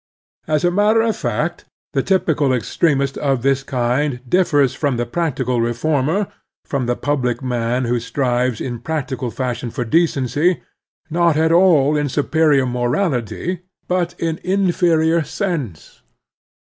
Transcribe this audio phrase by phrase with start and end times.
[0.47, 5.61] As a matter of fact, the typical extremist of this kind differs from the practical
[5.61, 6.25] reformer,
[6.65, 10.63] from the public man who strives in practical fashion for decency,
[11.11, 16.01] not at all in superior morality, but in inferior sense.